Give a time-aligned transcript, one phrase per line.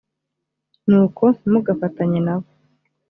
[0.87, 2.47] nuko ntimugafatanye na bo